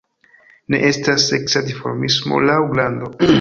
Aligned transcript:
Ne 0.75 0.79
estas 0.87 1.25
seksa 1.33 1.63
dimorfismo 1.67 2.41
laŭ 2.49 2.57
grando. 2.73 3.13